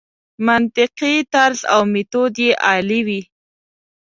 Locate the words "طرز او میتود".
1.33-2.33